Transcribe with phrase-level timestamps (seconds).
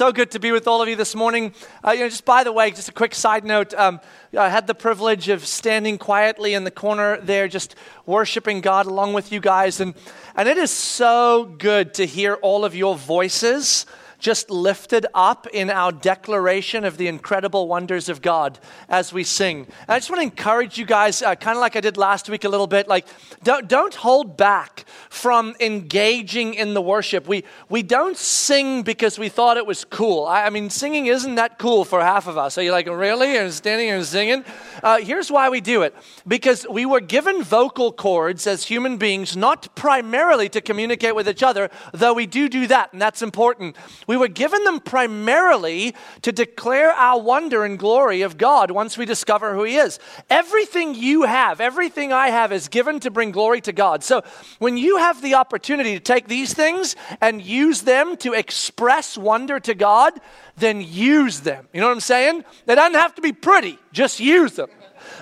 [0.00, 1.52] So good to be with all of you this morning.
[1.86, 3.74] Uh, you know, just by the way, just a quick side note.
[3.74, 4.00] Um,
[4.34, 7.74] I had the privilege of standing quietly in the corner there, just
[8.06, 9.92] worshiping God along with you guys, and
[10.34, 13.84] and it is so good to hear all of your voices
[14.20, 18.58] just lifted up in our declaration of the incredible wonders of God
[18.88, 19.60] as we sing.
[19.60, 22.28] And I just want to encourage you guys, uh, kind of like I did last
[22.28, 23.06] week a little bit, like
[23.42, 27.26] don't, don't hold back from engaging in the worship.
[27.26, 30.26] We, we don't sing because we thought it was cool.
[30.26, 32.58] I, I mean, singing isn't that cool for half of us.
[32.58, 33.36] Are you like, really?
[33.36, 34.44] And standing here and singing?
[34.82, 35.94] Uh, here's why we do it
[36.26, 41.42] because we were given vocal cords as human beings, not primarily to communicate with each
[41.42, 43.76] other, though we do do that, and that's important.
[44.10, 49.06] We were given them primarily to declare our wonder and glory of God once we
[49.06, 50.00] discover who He is.
[50.28, 54.02] Everything you have, everything I have, is given to bring glory to God.
[54.02, 54.22] So
[54.58, 59.60] when you have the opportunity to take these things and use them to express wonder
[59.60, 60.14] to God,
[60.56, 61.68] then use them.
[61.72, 62.44] You know what I'm saying?
[62.66, 64.70] They doesn't have to be pretty, just use them.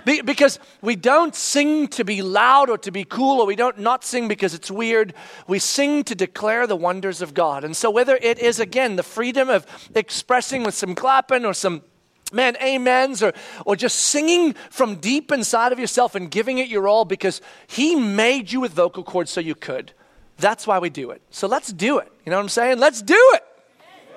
[0.04, 3.78] Be, because we don't sing to be loud or to be cool, or we don't
[3.78, 5.14] not sing because it's weird.
[5.46, 7.64] We sing to declare the wonders of God.
[7.64, 11.82] And so, whether it is, again, the freedom of expressing with some clapping or some
[12.32, 13.32] man, amens, or,
[13.64, 17.94] or just singing from deep inside of yourself and giving it your all because He
[17.94, 19.92] made you with vocal cords so you could.
[20.36, 21.22] That's why we do it.
[21.30, 22.12] So let's do it.
[22.24, 22.78] You know what I'm saying?
[22.78, 23.44] Let's do it.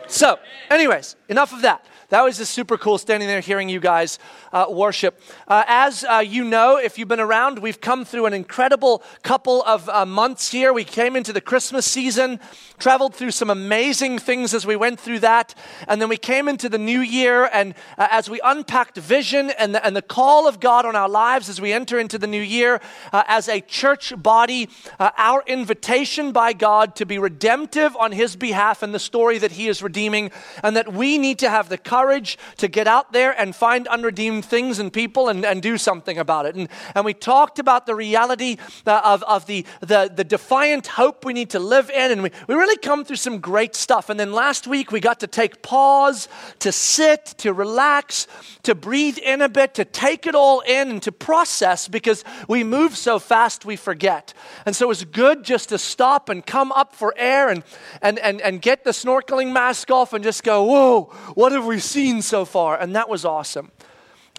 [0.08, 1.86] So, anyways, enough of that.
[2.12, 4.20] That was just super cool standing there hearing you guys
[4.52, 5.22] uh, worship.
[5.48, 9.64] Uh, as uh, you know, if you've been around, we've come through an incredible couple
[9.64, 10.74] of uh, months here.
[10.74, 12.42] We came into the Christmas season,
[12.80, 15.56] traveled through some amazing things as we went through that.
[15.88, 19.74] And then we came into the new year, and uh, as we unpacked vision and
[19.74, 22.42] the, and the call of God on our lives as we enter into the new
[22.42, 22.82] year,
[23.14, 24.68] uh, as a church body,
[25.00, 29.70] our invitation by God to be redemptive on His behalf in the story that He
[29.70, 30.30] is redeeming,
[30.62, 33.88] and that we need to have the courage courage to get out there and find
[33.88, 36.56] unredeemed things and people and, and do something about it.
[36.56, 41.24] And, and we talked about the reality uh, of, of the, the, the defiant hope
[41.24, 42.12] we need to live in.
[42.12, 44.10] And we, we really come through some great stuff.
[44.10, 46.28] And then last week we got to take pause,
[46.60, 48.26] to sit, to relax,
[48.64, 52.64] to breathe in a bit, to take it all in and to process because we
[52.64, 54.34] move so fast we forget.
[54.66, 57.64] And so it's good just to stop and come up for air and,
[58.02, 61.04] and, and, and get the snorkeling mask off and just go, whoa,
[61.36, 63.72] what have we seen so far, and that was awesome.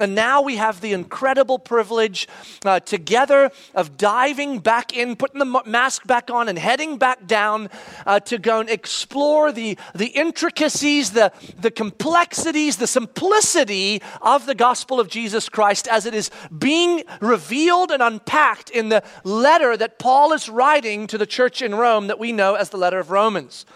[0.02, 2.26] And now we have the incredible privilege
[2.64, 7.70] uh, together of diving back in, putting the mask back on, and heading back down
[8.04, 14.56] uh, to go and explore the, the intricacies, the, the complexities, the simplicity of the
[14.56, 20.00] gospel of Jesus Christ as it is being revealed and unpacked in the letter that
[20.00, 23.12] Paul is writing to the church in Rome that we know as the letter of
[23.12, 23.66] Romans.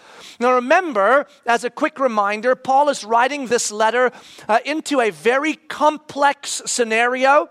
[0.41, 4.11] Now, remember, as a quick reminder, Paul is writing this letter
[4.49, 6.16] uh, into a very complex
[6.67, 7.49] scenario.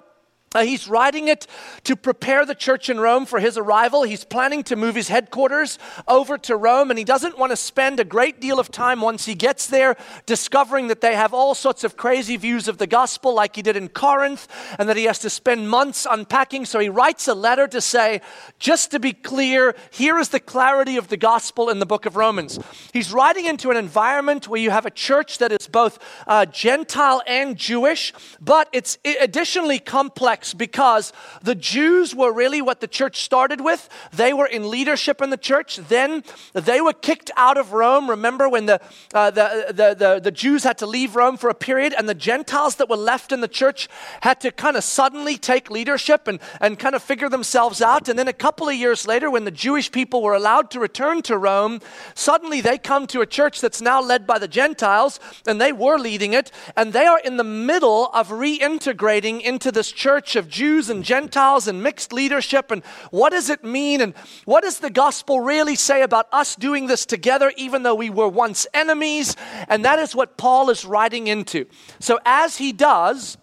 [0.57, 1.47] Uh, he's writing it
[1.85, 4.05] to prepare the church in Rome for his arrival.
[4.05, 5.79] He's planning to move his headquarters
[6.09, 9.27] over to Rome, and he doesn't want to spend a great deal of time once
[9.27, 13.35] he gets there discovering that they have all sorts of crazy views of the gospel,
[13.35, 16.65] like he did in Corinth, and that he has to spend months unpacking.
[16.65, 18.23] So he writes a letter to say,
[18.59, 22.17] just to be clear, here is the clarity of the gospel in the book of
[22.17, 22.59] Romans.
[22.95, 27.21] He's writing into an environment where you have a church that is both uh, Gentile
[27.27, 31.13] and Jewish, but it's additionally complex because
[31.43, 33.89] the Jews were really what the church started with.
[34.13, 35.77] They were in leadership in the church.
[35.77, 38.11] Then they were kicked out of Rome.
[38.11, 38.81] Remember when the,
[39.15, 42.15] uh, the, the, the, the Jews had to leave Rome for a period, and the
[42.15, 43.89] Gentiles that were left in the church
[44.23, 48.09] had to kind of suddenly take leadership and, and kind of figure themselves out.
[48.09, 51.23] And then a couple of years later, when the Jewish people were allowed to return
[51.23, 51.81] to Rome,
[52.15, 55.99] suddenly they come to a church that's now led by the Gentiles, and they were
[55.99, 60.91] leading it, and they are in the middle of reintegrating into this church of Jews
[60.91, 62.73] and Gentiles and mixed leadership.
[62.73, 62.83] And
[63.13, 64.01] what does it mean?
[64.01, 64.15] And
[64.45, 68.29] what does the gospel really say about us doing this together, even though we were
[68.29, 69.37] once enemies?
[69.69, 71.67] And that is what Paul is writing into.
[72.01, 73.37] So as he does,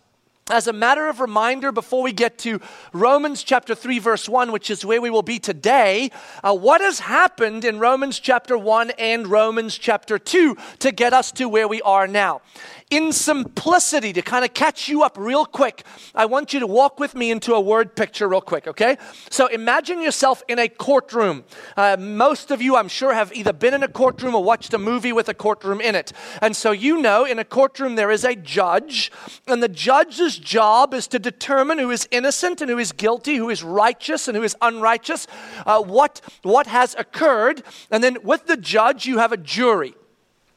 [0.50, 2.60] as a matter of reminder, before we get to
[2.92, 6.12] Romans chapter 3, verse 1, which is where we will be today,
[6.44, 11.32] uh, what has happened in Romans chapter 1 and Romans chapter 2 to get us
[11.34, 12.42] to where we are now?
[12.90, 15.84] In simplicity, to kind of catch you up real quick,
[16.14, 18.98] I want you to walk with me into a word picture real quick, okay?
[19.30, 21.44] So imagine yourself in a courtroom.
[21.76, 24.78] Uh, most of you, I'm sure, have either been in a courtroom or watched a
[24.78, 26.14] movie with a courtroom in it.
[26.42, 29.12] And so you know in a courtroom there is a judge,
[29.48, 33.50] and the judge's job is to determine who is innocent and who is guilty, who
[33.50, 35.28] is righteous and who is unrighteous,
[35.66, 37.64] uh, what, what has occurred.
[37.90, 39.96] And then with the judge, you have a jury.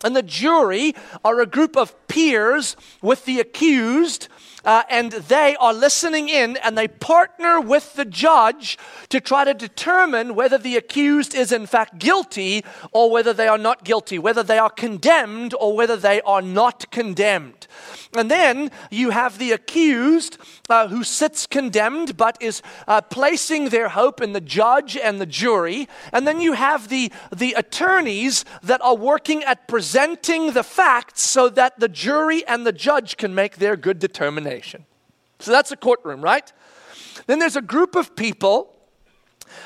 [0.04, 0.94] And the jury
[1.24, 4.28] are a group of peers with the accused
[4.66, 8.76] uh, and they are listening in and they partner with the judge
[9.08, 13.56] to try to determine whether the accused is in fact guilty or whether they are
[13.56, 17.66] not guilty, whether they are condemned or whether they are not condemned.
[18.16, 23.88] And then you have the accused uh, who sits condemned but is uh, placing their
[23.90, 25.88] hope in the judge and the jury.
[26.12, 31.48] And then you have the, the attorneys that are working at presenting the facts so
[31.50, 34.55] that the jury and the judge can make their good determination.
[35.38, 36.50] So that's a courtroom, right?
[37.26, 38.72] Then there's a group of people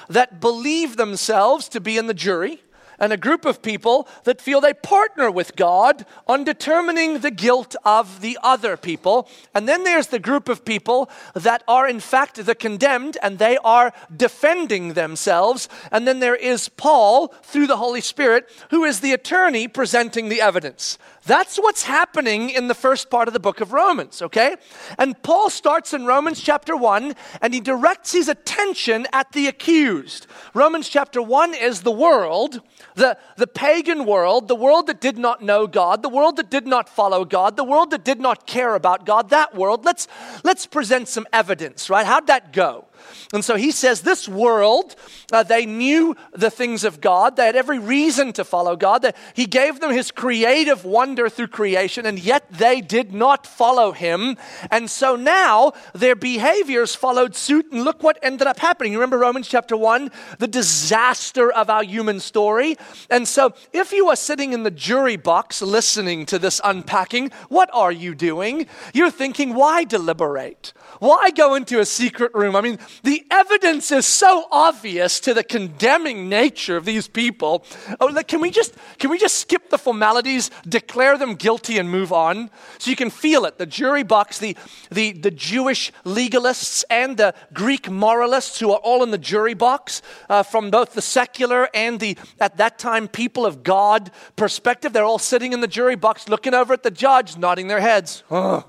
[0.08, 2.60] that believe themselves to be in the jury
[3.00, 7.74] and a group of people that feel they partner with God on determining the guilt
[7.82, 9.26] of the other people.
[9.54, 13.56] And then there's the group of people that are, in fact, the condemned and they
[13.64, 15.68] are defending themselves.
[15.90, 20.42] And then there is Paul, through the Holy Spirit, who is the attorney presenting the
[20.42, 20.98] evidence.
[21.30, 24.56] That's what's happening in the first part of the book of Romans, okay?
[24.98, 30.26] And Paul starts in Romans chapter 1 and he directs his attention at the accused.
[30.54, 32.62] Romans chapter 1 is the world,
[32.96, 36.66] the, the pagan world, the world that did not know God, the world that did
[36.66, 39.84] not follow God, the world that did not care about God, that world.
[39.84, 40.08] Let's,
[40.42, 42.06] let's present some evidence, right?
[42.06, 42.89] How'd that go?
[43.32, 44.96] And so he says, This world,
[45.32, 47.36] uh, they knew the things of God.
[47.36, 49.14] They had every reason to follow God.
[49.34, 54.36] He gave them his creative wonder through creation, and yet they did not follow him.
[54.70, 58.92] And so now their behaviors followed suit, and look what ended up happening.
[58.92, 62.76] You remember Romans chapter 1, the disaster of our human story?
[63.08, 67.70] And so if you are sitting in the jury box listening to this unpacking, what
[67.72, 68.66] are you doing?
[68.92, 70.72] You're thinking, why deliberate?
[71.00, 72.54] Why go into a secret room?
[72.54, 77.64] I mean, the evidence is so obvious to the condemning nature of these people.
[78.00, 82.12] Oh, can we just can we just skip the formalities, declare them guilty, and move
[82.12, 82.50] on?
[82.76, 83.56] So you can feel it.
[83.56, 84.54] The jury box, the
[84.90, 90.02] the the Jewish legalists and the Greek moralists who are all in the jury box
[90.28, 94.92] uh, from both the secular and the at that time people of God perspective.
[94.92, 98.22] They're all sitting in the jury box, looking over at the judge, nodding their heads.
[98.30, 98.66] Oh,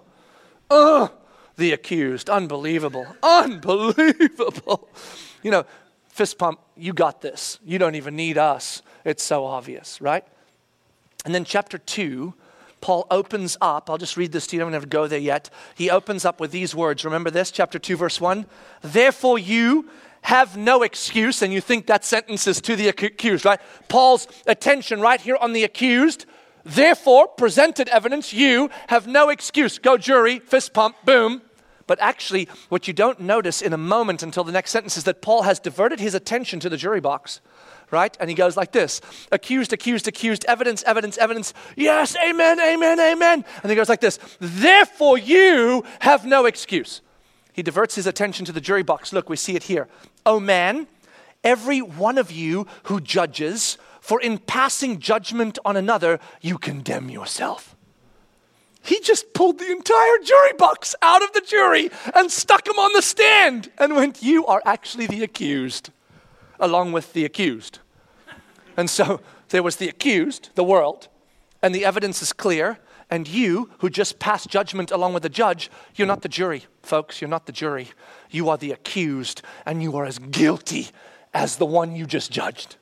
[0.70, 1.12] oh
[1.62, 2.30] the accused.
[2.30, 3.08] Unbelievable.
[3.24, 4.90] Unbelievable.
[5.42, 5.66] You know,
[6.10, 7.60] fist pump, you got this.
[7.64, 8.82] You don't even need us.
[9.06, 10.26] It's so obvious, right?
[11.24, 12.34] And then chapter 2,
[12.82, 13.90] Paul opens up.
[13.90, 14.62] I'll just read this to you.
[14.62, 15.50] I don't have to go there yet.
[15.76, 17.06] He opens up with these words.
[17.06, 18.46] Remember this, chapter 2, verse 1?
[18.82, 19.90] Therefore, you
[20.24, 23.60] have no excuse, and you think that sentence is to the accused, right?
[23.88, 26.26] Paul's attention right here on the accused.
[26.64, 29.80] Therefore, presented evidence, you have no excuse.
[29.80, 31.42] Go, jury, fist pump, boom.
[31.92, 35.22] But actually, what you don't notice in a moment until the next sentence is that
[35.22, 37.42] Paul has diverted his attention to the jury box,
[37.92, 38.16] right?
[38.18, 41.54] And he goes like this accused, accused, accused, evidence, evidence, evidence.
[41.76, 43.44] Yes, amen, amen, amen.
[43.62, 47.02] And he goes like this Therefore, you have no excuse.
[47.52, 49.12] He diverts his attention to the jury box.
[49.12, 49.90] Look, we see it here.
[50.26, 50.88] Oh man,
[51.44, 57.71] every one of you who judges, for in passing judgment on another, you condemn yourself.
[58.84, 62.94] He just pulled the entire jury box out of the jury and stuck him on
[62.94, 65.92] the stand and went, You are actually the accused,
[66.60, 67.80] along with the accused.
[68.76, 71.10] And so there was the accused, the world,
[71.62, 72.80] and the evidence is clear.
[73.10, 77.20] And you, who just passed judgment along with the judge, you're not the jury, folks.
[77.20, 77.90] You're not the jury.
[78.30, 80.88] You are the accused, and you are as guilty
[81.34, 82.78] as the one you just judged.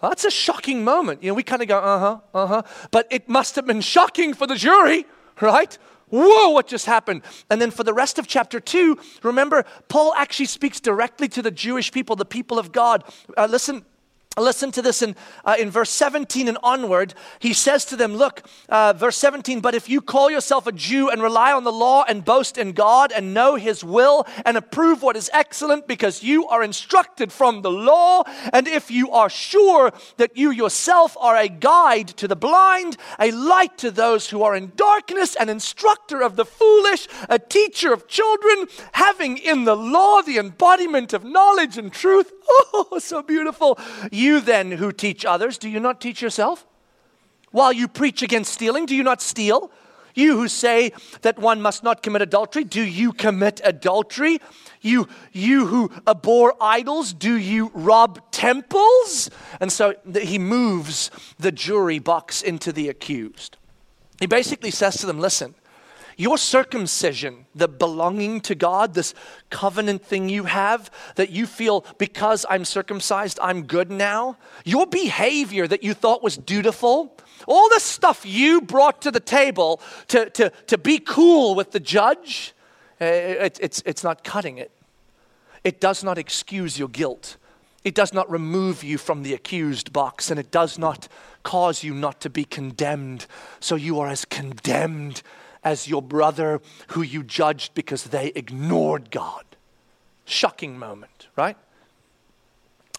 [0.00, 1.22] That's a shocking moment.
[1.22, 2.62] You know, we kind of go, uh huh, uh huh.
[2.90, 5.06] But it must have been shocking for the jury,
[5.40, 5.76] right?
[6.10, 7.22] Whoa, what just happened?
[7.50, 11.50] And then for the rest of chapter 2, remember, Paul actually speaks directly to the
[11.50, 13.04] Jewish people, the people of God.
[13.36, 13.84] Uh, listen,
[14.36, 17.14] Listen to this in, uh, in verse 17 and onward.
[17.40, 21.10] He says to them, Look, uh, verse 17, but if you call yourself a Jew
[21.10, 25.02] and rely on the law and boast in God and know his will and approve
[25.02, 29.92] what is excellent because you are instructed from the law, and if you are sure
[30.18, 34.54] that you yourself are a guide to the blind, a light to those who are
[34.54, 40.22] in darkness, an instructor of the foolish, a teacher of children, having in the law
[40.22, 42.32] the embodiment of knowledge and truth,
[42.72, 43.78] oh, so beautiful.
[44.10, 46.66] You then who teach others, do you not teach yourself?
[47.50, 49.70] While you preach against stealing, do you not steal?
[50.14, 54.40] You who say that one must not commit adultery, do you commit adultery?
[54.80, 59.30] You, you who abhor idols, do you rob temples?
[59.60, 63.58] And so he moves the jury box into the accused.
[64.18, 65.54] He basically says to them, listen,
[66.18, 69.14] your circumcision, the belonging to God, this
[69.50, 75.66] covenant thing you have that you feel because I'm circumcised, I'm good now, your behavior
[75.68, 80.50] that you thought was dutiful, All the stuff you brought to the table to, to,
[80.66, 82.52] to be cool with the judge,
[83.00, 84.72] uh, it, it's, it's not cutting it.
[85.62, 87.36] It does not excuse your guilt.
[87.84, 91.08] It does not remove you from the accused box, and it does not
[91.42, 93.26] cause you not to be condemned.
[93.60, 95.22] So you are as condemned
[95.68, 99.44] as your brother who you judged because they ignored God.
[100.24, 101.56] Shocking moment, right?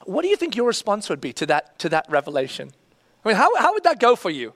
[0.06, 2.72] What do you think your response would be to that, to that revelation?
[3.26, 4.54] I mean, how, how would that go for you?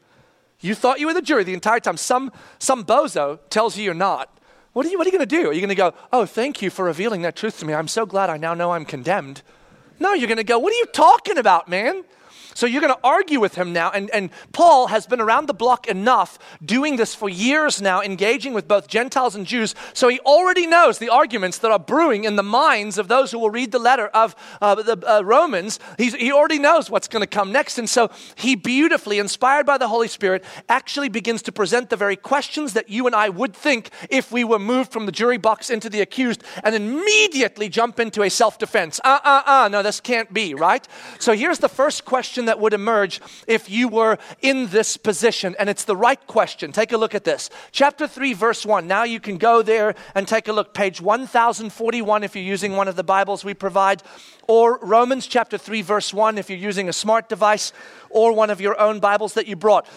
[0.61, 1.97] You thought you were the jury the entire time.
[1.97, 4.29] Some, some bozo tells you you're not.
[4.73, 5.49] What are you, what are you going to do?
[5.49, 7.73] Are you going to go, oh, thank you for revealing that truth to me.
[7.73, 9.41] I'm so glad I now know I'm condemned.
[9.99, 12.03] No, you're going to go, what are you talking about, man?
[12.53, 13.91] So you're going to argue with him now.
[13.91, 18.53] And, and Paul has been around the block enough, doing this for years now, engaging
[18.53, 19.75] with both Gentiles and Jews.
[19.93, 23.39] So he already knows the arguments that are brewing in the minds of those who
[23.39, 25.79] will read the letter of uh, the uh, Romans.
[25.97, 27.77] He's, he already knows what's going to come next.
[27.77, 32.15] And so he beautifully, inspired by the Holy Spirit, actually begins to present the very
[32.15, 35.69] questions that you and I would think if we were moved from the jury box
[35.69, 38.99] into the accused and immediately jump into a self defense.
[39.03, 40.87] Uh uh uh, no, this can't be, right?
[41.19, 45.55] So here's the first question question that would emerge if you were in this position,
[45.59, 46.71] and it's the right question.
[46.71, 47.49] Take a look at this.
[47.71, 48.87] Chapter 3, verse 1.
[48.87, 52.87] Now you can go there and take a look, page 1041 if you're using one
[52.87, 54.03] of the Bibles we provide,
[54.47, 57.73] or Romans chapter 3, verse 1 if you're using a smart device,
[58.09, 59.87] or one of your own Bibles that you brought.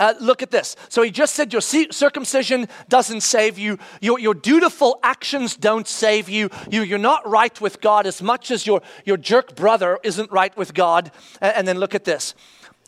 [0.00, 0.76] Uh, look at this.
[0.88, 3.78] So he just said your circumcision doesn't save you.
[4.00, 6.48] Your, your dutiful actions don't save you.
[6.70, 6.80] you.
[6.82, 10.72] You're not right with God as much as your, your jerk brother isn't right with
[10.72, 11.12] God.
[11.42, 12.34] And, and then look at this.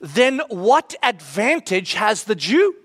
[0.00, 2.76] Then what advantage has the Jew?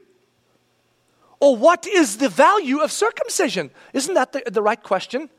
[1.40, 3.72] Or what is the value of circumcision?
[3.94, 5.30] Isn't that the, the right question?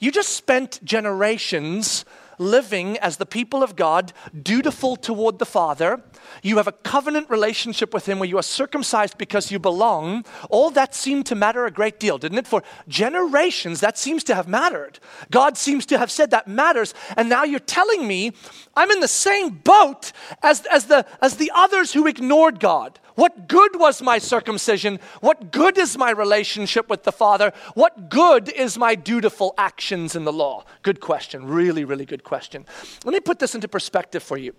[0.00, 2.06] You just spent generations
[2.42, 6.02] living as the people of God, dutiful toward the Father.
[6.42, 10.24] You have a covenant relationship with Him where you are circumcised because you belong.
[10.50, 12.46] All that seemed to matter a great deal, didn't it?
[12.46, 14.98] For generations, that seems to have mattered.
[15.30, 16.94] God seems to have said that matters.
[17.16, 18.32] And now you're telling me
[18.76, 22.98] I'm in the same boat as, as, the, as the others who ignored God.
[23.14, 24.98] What good was my circumcision?
[25.20, 27.52] What good is my relationship with the Father?
[27.74, 30.64] What good is my dutiful actions in the law?
[30.82, 31.44] Good question.
[31.46, 32.66] Really, really good question.
[33.04, 34.54] Let me put this into perspective for you.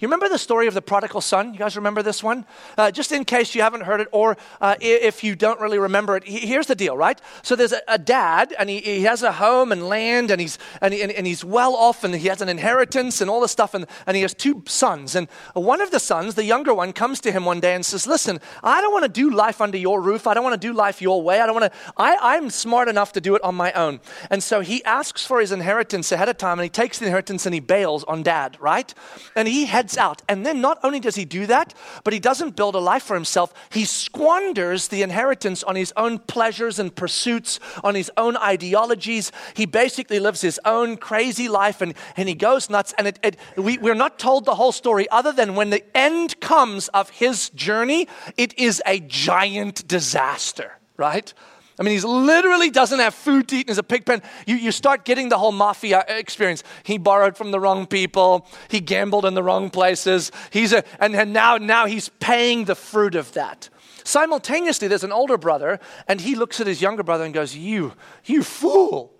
[0.00, 1.52] You remember the story of the prodigal son?
[1.52, 2.46] You guys remember this one?
[2.76, 6.16] Uh, just in case you haven't heard it, or uh, if you don't really remember
[6.16, 7.20] it, here's the deal, right?
[7.42, 10.58] So there's a, a dad, and he, he, has a home and land, and he's,
[10.80, 13.74] and, he, and, he's well off, and he has an inheritance and all this stuff,
[13.74, 15.14] and, and he has two sons.
[15.14, 18.06] And one of the sons, the younger one, comes to him one day and says,
[18.06, 20.26] Listen, I don't want to do life under your roof.
[20.26, 21.40] I don't want to do life your way.
[21.40, 24.00] I don't want to, I, I'm smart enough to do it on my own.
[24.30, 27.46] And so he asks for his inheritance ahead of time, and he takes the inheritance
[27.46, 28.92] and he bails on dad, right?
[29.36, 30.22] And he heads out.
[30.28, 33.14] And then not only does he do that, but he doesn't build a life for
[33.14, 33.52] himself.
[33.70, 39.32] He squanders the inheritance on his own pleasures and pursuits, on his own ideologies.
[39.54, 42.94] He basically lives his own crazy life and, and he goes nuts.
[42.98, 46.40] And it, it, we, we're not told the whole story other than when the end
[46.40, 51.32] comes of his journey, it is a giant disaster, right?
[51.78, 54.22] I mean, he literally doesn't have food to eat and is a pig pen.
[54.46, 56.62] You, you start getting the whole mafia experience.
[56.84, 58.46] He borrowed from the wrong people.
[58.68, 60.30] He gambled in the wrong places.
[60.50, 63.68] He's a, and, and now, now he's paying the fruit of that.
[64.04, 67.94] Simultaneously, there's an older brother, and he looks at his younger brother and goes, You,
[68.24, 69.12] you fool.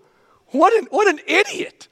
[0.49, 1.89] What an, what an idiot.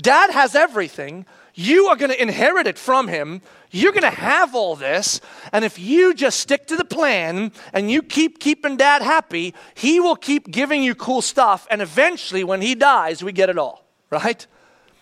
[0.00, 1.26] Dad has everything.
[1.58, 3.40] You are going to inherit it from him.
[3.70, 5.22] You're going to have all this.
[5.52, 9.98] And if you just stick to the plan and you keep keeping dad happy, he
[9.98, 11.66] will keep giving you cool stuff.
[11.70, 14.46] And eventually, when he dies, we get it all, right?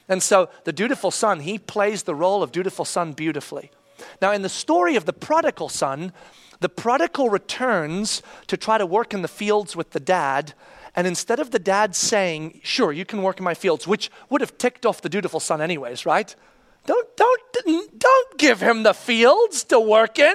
[0.09, 3.73] And so the dutiful son, he plays the role of dutiful son beautifully.
[4.23, 6.13] Now, in the story of the prodigal son,
[6.61, 10.55] the prodigal returns to try to work in the fields with the dad.
[10.97, 14.41] And instead of the dad saying, Sure, you can work in my fields, which would
[14.41, 16.35] have ticked off the dutiful son, anyways, right?
[16.87, 17.41] Don't, don't,
[17.99, 20.35] don't give him the fields to work in.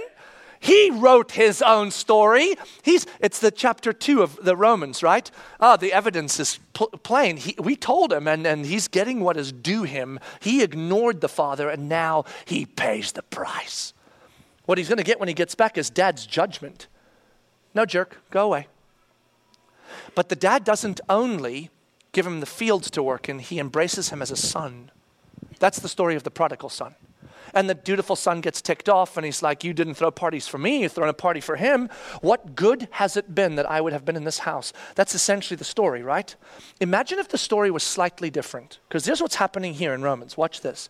[0.60, 2.56] He wrote his own story.
[2.84, 5.30] He's, it's the chapter two of the Romans, right?
[5.62, 7.38] Ah, the evidence is pl- plain.
[7.38, 10.20] He, we told him, and, and he's getting what is due him.
[10.42, 13.94] He ignored the father, and now he pays the price.
[14.66, 16.88] What he's going to get when he gets back is dad's judgment.
[17.74, 18.68] No, jerk, go away.
[20.16, 21.70] But the dad doesn't only
[22.12, 24.92] give him the fields to work in, he embraces him as a son.
[25.60, 26.96] That's the story of the prodigal son.
[27.54, 30.58] And the dutiful son gets ticked off and he's like, You didn't throw parties for
[30.58, 31.90] me, you're throwing a party for him.
[32.22, 34.72] What good has it been that I would have been in this house?
[34.96, 36.36] That's essentially the story, right?
[36.80, 38.80] Imagine if the story was slightly different.
[38.88, 40.38] Because here's what's happening here in Romans.
[40.38, 40.90] Watch this.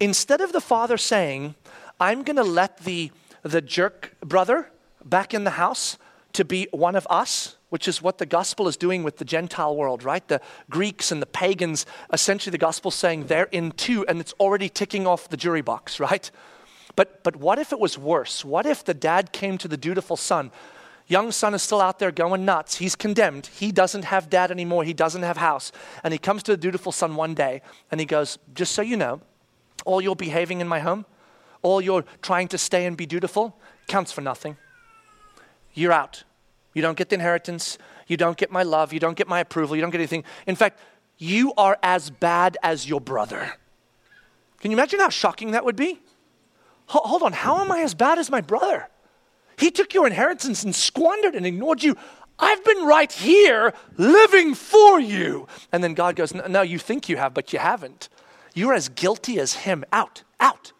[0.00, 1.54] Instead of the father saying,
[2.00, 4.70] I'm going to let the the jerk brother
[5.04, 5.98] back in the house
[6.32, 9.74] to be one of us, which is what the gospel is doing with the Gentile
[9.74, 10.28] world, right?
[10.28, 14.68] The Greeks and the pagans, essentially, the gospel's saying they're in too, and it's already
[14.68, 16.30] ticking off the jury box, right?
[16.96, 18.44] But, but what if it was worse?
[18.44, 20.50] What if the dad came to the dutiful son?
[21.06, 22.76] Young son is still out there going nuts.
[22.76, 23.46] He's condemned.
[23.46, 24.84] He doesn't have dad anymore.
[24.84, 25.72] He doesn't have house.
[26.04, 28.98] And he comes to the dutiful son one day and he goes, Just so you
[28.98, 29.22] know,
[29.86, 31.06] all your behaving in my home,
[31.62, 33.56] all your trying to stay and be dutiful
[33.88, 34.58] counts for nothing.
[35.72, 36.24] You're out.
[36.74, 37.78] You don't get the inheritance.
[38.06, 38.92] You don't get my love.
[38.92, 39.76] You don't get my approval.
[39.76, 40.24] You don't get anything.
[40.46, 40.78] In fact,
[41.18, 43.52] you are as bad as your brother.
[44.60, 46.00] Can you imagine how shocking that would be?
[46.86, 48.88] Hold on, how am I as bad as my brother?
[49.56, 51.96] He took your inheritance and squandered and ignored you.
[52.38, 55.46] I've been right here living for you.
[55.70, 58.08] And then God goes, No, you think you have, but you haven't.
[58.54, 59.84] You're as guilty as him.
[59.92, 60.72] Out, out.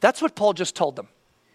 [0.00, 1.08] That's what Paul just told them.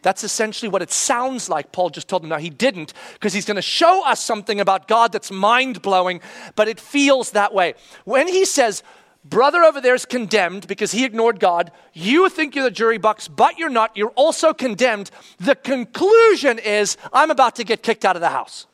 [0.05, 2.29] That's essentially what it sounds like Paul just told them.
[2.29, 6.21] Now, he didn't, because he's going to show us something about God that's mind blowing,
[6.55, 7.73] but it feels that way.
[8.03, 8.83] When he says,
[9.23, 11.71] brother over there is condemned because he ignored God.
[11.93, 13.97] You think you're the jury box, but you're not.
[13.97, 15.09] You're also condemned.
[15.39, 18.67] The conclusion is, I'm about to get kicked out of the house.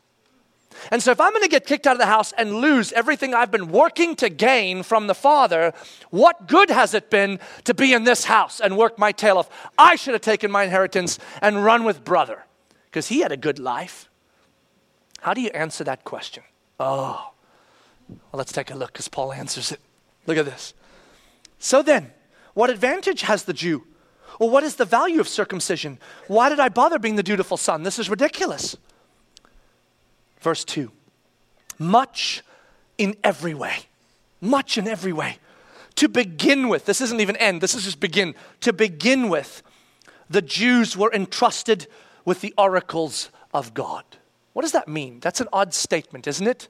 [0.92, 3.34] And so, if I'm going to get kicked out of the house and lose everything
[3.34, 5.74] I've been working to gain from the Father,
[6.10, 9.50] what good has it been to be in this house and work my tail off?
[9.78, 12.46] I should have taken my inheritance and run with brother
[12.86, 14.10] because he had a good life.
[15.22, 16.44] How do you answer that question?
[16.80, 17.32] Oh,
[18.10, 19.80] well, let's take a look because Paul answers it.
[20.26, 20.74] Look at this.
[21.60, 22.12] So then,
[22.54, 23.86] what advantage has the Jew?
[24.40, 26.00] Well, what is the value of circumcision?
[26.28, 27.84] Why did I bother being the dutiful son?
[27.84, 28.76] This is ridiculous.
[30.42, 30.92] Verse 2
[31.80, 32.44] Much
[32.98, 33.86] in every way.
[34.42, 35.38] Much in every way.
[35.96, 38.36] To begin with, this isn't even end, this is just begin.
[38.62, 39.62] To begin with,
[40.30, 41.88] the Jews were entrusted
[42.26, 44.04] with the oracles of God.
[44.54, 45.20] What does that mean?
[45.20, 46.68] That's an odd statement, isn't it?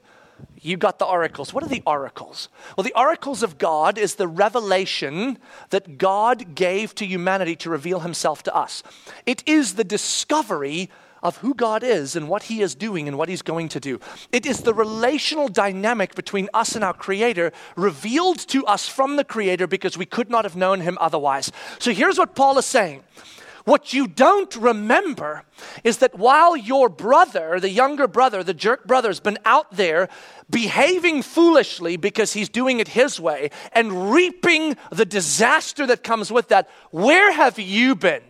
[0.60, 1.52] You got the oracles.
[1.52, 2.48] What are the oracles?
[2.76, 5.38] Well, the oracles of God is the revelation
[5.70, 8.82] that God gave to humanity to reveal himself to us.
[9.24, 10.90] It is the discovery
[11.22, 14.00] of who God is and what He is doing and what He's going to do.
[14.32, 19.24] It is the relational dynamic between us and our Creator revealed to us from the
[19.24, 21.52] Creator because we could not have known Him otherwise.
[21.78, 23.02] So here's what Paul is saying
[23.64, 25.44] what you don't remember
[25.84, 30.08] is that while your brother, the younger brother, the jerk brother, has been out there
[30.50, 36.48] behaving foolishly because he's doing it his way and reaping the disaster that comes with
[36.48, 38.22] that, where have you been,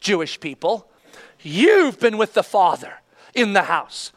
[0.00, 0.89] Jewish people?
[1.42, 2.94] You've been with the Father
[3.34, 4.12] in the house.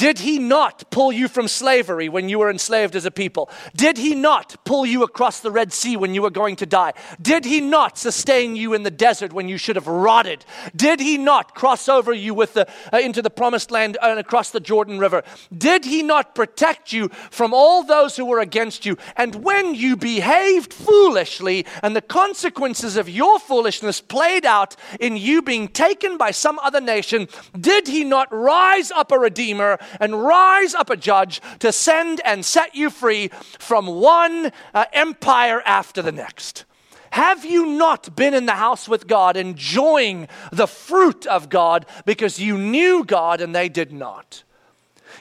[0.00, 3.50] Did he not pull you from slavery when you were enslaved as a people?
[3.76, 6.94] Did he not pull you across the Red Sea when you were going to die?
[7.20, 10.46] Did he not sustain you in the desert when you should have rotted?
[10.74, 14.48] Did he not cross over you with the, uh, into the promised land and across
[14.48, 15.22] the Jordan River?
[15.54, 18.96] Did he not protect you from all those who were against you?
[19.18, 25.42] And when you behaved foolishly and the consequences of your foolishness played out in you
[25.42, 27.28] being taken by some other nation,
[27.60, 32.44] did he not rise up a redeemer and rise up a judge to send and
[32.44, 36.64] set you free from one uh, empire after the next.
[37.10, 42.38] Have you not been in the house with God enjoying the fruit of God because
[42.38, 44.44] you knew God and they did not?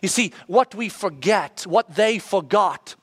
[0.01, 2.95] You see, what we forget, what they forgot,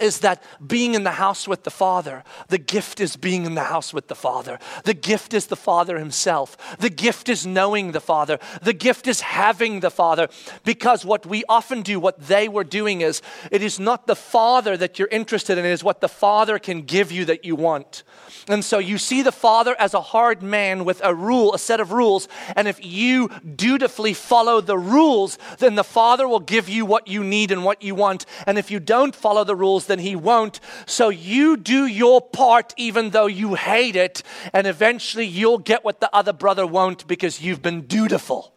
[0.00, 3.64] is that being in the house with the Father, the gift is being in the
[3.64, 4.58] house with the Father.
[4.84, 6.56] The gift is the Father Himself.
[6.78, 8.38] The gift is knowing the Father.
[8.62, 10.28] The gift is having the Father.
[10.64, 14.76] Because what we often do, what they were doing is, it is not the Father
[14.76, 18.02] that you're interested in, it is what the Father can give you that you want.
[18.48, 21.80] And so you see the Father as a hard man with a rule, a set
[21.80, 22.28] of rules.
[22.54, 27.24] And if you dutifully follow the rules, then the Father will give you what you
[27.24, 28.24] need and what you want.
[28.46, 30.60] And if you don't follow the rules, then He won't.
[30.86, 34.22] So you do your part even though you hate it.
[34.52, 38.52] And eventually you'll get what the other brother won't because you've been dutiful.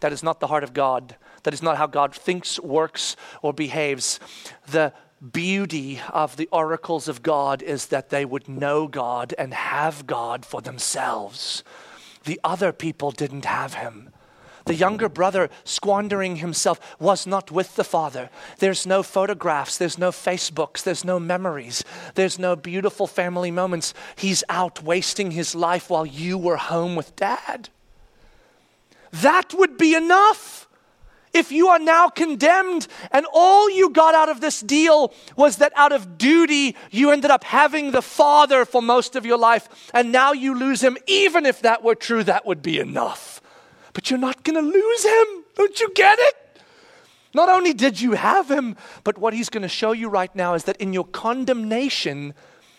[0.00, 1.16] That is not the heart of God.
[1.44, 4.20] That is not how God thinks, works, or behaves.
[4.66, 4.92] The
[5.32, 10.44] beauty of the oracles of God is that they would know God and have God
[10.44, 11.64] for themselves.
[12.24, 14.10] The other people didn't have him.
[14.66, 18.30] The younger brother, squandering himself, was not with the father.
[18.60, 23.92] There's no photographs, there's no Facebooks, there's no memories, there's no beautiful family moments.
[24.16, 27.68] He's out wasting his life while you were home with dad.
[29.12, 30.66] That would be enough.
[31.34, 35.72] If you are now condemned and all you got out of this deal was that
[35.74, 40.12] out of duty you ended up having the Father for most of your life and
[40.12, 43.42] now you lose him, even if that were true, that would be enough.
[43.94, 45.44] But you're not going to lose him.
[45.54, 46.34] Don't you get it?
[47.32, 50.54] Not only did you have him, but what he's going to show you right now
[50.54, 52.34] is that in your condemnation,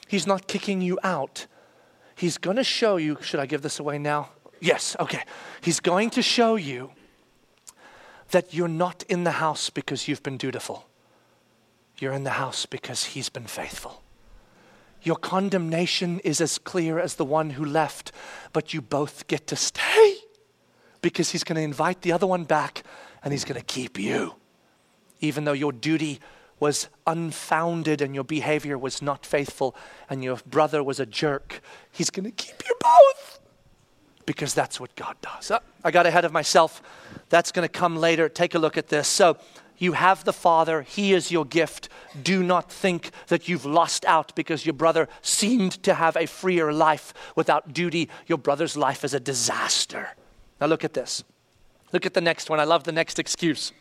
[0.08, 1.48] he's not kicking you out.
[2.16, 4.30] He's going to show you, should I give this away now?
[4.62, 5.24] Yes, okay.
[5.60, 6.92] He's going to show you
[8.32, 10.86] that you're not in the house because you've been dutiful.
[12.00, 14.02] You're in the house because he's been faithful.
[15.04, 18.12] Your condemnation is as clear as the one who left,
[18.54, 20.18] but you both get to stay
[21.06, 22.82] because he's going to invite the other one back
[23.24, 24.34] and he's going to keep you.
[25.20, 26.20] Even though your duty
[26.60, 29.76] was unfounded and your behavior was not faithful
[30.10, 33.40] and your brother was a jerk, he's going to keep you both
[34.26, 35.52] because that's what God does.
[35.52, 36.82] Oh, I got ahead of myself.
[37.30, 38.28] That's going to come later.
[38.28, 39.08] Take a look at this.
[39.08, 39.38] So,
[39.78, 41.90] you have the Father, He is your gift.
[42.24, 46.72] Do not think that you've lost out because your brother seemed to have a freer
[46.72, 48.10] life without duty.
[48.26, 50.16] Your brother's life is a disaster.
[50.60, 51.24] Now, look at this.
[51.92, 52.60] Look at the next one.
[52.60, 53.72] I love the next excuse.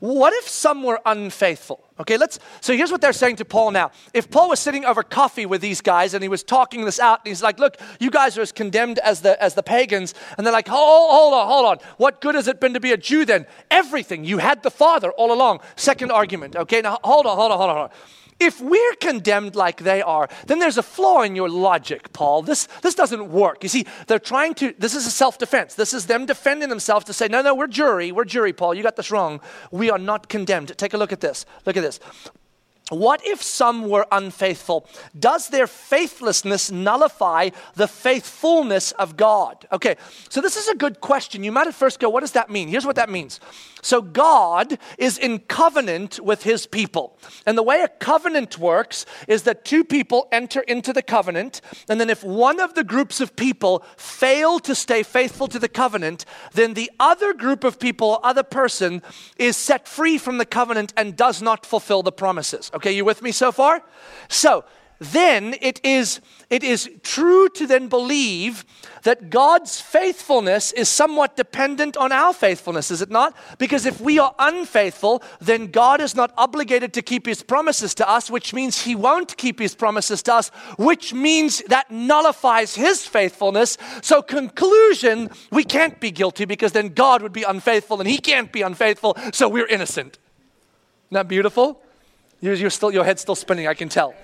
[0.00, 1.80] What if some were unfaithful?
[2.00, 2.38] Okay, let's.
[2.60, 3.90] So here's what they're saying to Paul now.
[4.12, 7.20] If Paul was sitting over coffee with these guys and he was talking this out,
[7.20, 10.46] and he's like, "Look, you guys are as condemned as the as the pagans," and
[10.46, 11.78] they're like, "Hold, hold on, hold on.
[11.96, 13.46] What good has it been to be a Jew then?
[13.70, 14.24] Everything.
[14.24, 16.56] You had the Father all along." Second argument.
[16.56, 17.76] Okay, now hold on, hold on, hold on.
[17.76, 17.96] Hold on.
[18.40, 22.42] If we're condemned like they are, then there's a flaw in your logic, Paul.
[22.42, 23.62] This, this doesn't work.
[23.62, 25.74] You see, they're trying to, this is a self defense.
[25.74, 28.12] This is them defending themselves to say, no, no, we're jury.
[28.12, 28.74] We're jury, Paul.
[28.74, 29.40] You got this wrong.
[29.70, 30.76] We are not condemned.
[30.76, 31.46] Take a look at this.
[31.64, 32.00] Look at this.
[32.90, 34.86] What if some were unfaithful?
[35.18, 39.66] Does their faithlessness nullify the faithfulness of God?
[39.72, 39.96] Okay,
[40.28, 41.42] so this is a good question.
[41.42, 42.68] You might at first go, what does that mean?
[42.68, 43.40] Here's what that means.
[43.84, 47.18] So, God is in covenant with his people.
[47.44, 52.00] And the way a covenant works is that two people enter into the covenant, and
[52.00, 56.24] then if one of the groups of people fail to stay faithful to the covenant,
[56.54, 59.02] then the other group of people, other person,
[59.36, 62.70] is set free from the covenant and does not fulfill the promises.
[62.74, 63.82] Okay, you with me so far?
[64.28, 64.64] So,
[65.00, 68.64] then it is, it is true to then believe
[69.02, 73.36] that God's faithfulness is somewhat dependent on our faithfulness, is it not?
[73.58, 78.08] Because if we are unfaithful, then God is not obligated to keep his promises to
[78.08, 83.06] us, which means he won't keep his promises to us, which means that nullifies his
[83.06, 83.76] faithfulness.
[84.00, 88.50] So, conclusion, we can't be guilty because then God would be unfaithful and he can't
[88.50, 90.18] be unfaithful, so we're innocent.
[91.08, 91.83] Isn't that beautiful?
[92.44, 94.14] You're, you're still, your head's still spinning, I can tell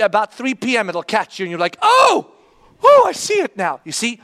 [0.00, 2.30] about 3 p.m., it'll catch you, and you're like, oh,
[2.82, 3.80] oh, I see it now.
[3.84, 4.20] You see,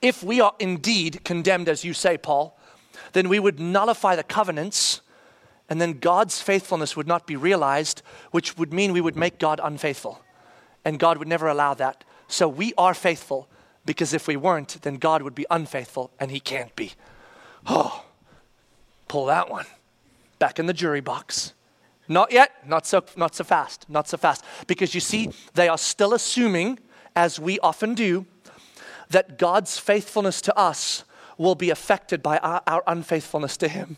[0.00, 2.58] if we are indeed condemned, as you say, Paul,
[3.12, 5.00] then we would nullify the covenants,
[5.68, 9.60] and then God's faithfulness would not be realized, which would mean we would make God
[9.62, 10.20] unfaithful.
[10.84, 12.04] And God would never allow that.
[12.28, 13.48] So we are faithful
[13.86, 16.92] because if we weren't, then God would be unfaithful, and He can't be.
[17.66, 18.04] Oh,
[19.08, 19.66] pull that one.
[20.38, 21.54] Back in the jury box.
[22.08, 24.44] Not yet, not so, not so fast, not so fast.
[24.66, 26.78] Because you see, they are still assuming,
[27.16, 28.26] as we often do,
[29.10, 31.04] that God's faithfulness to us
[31.38, 33.96] will be affected by our, our unfaithfulness to Him.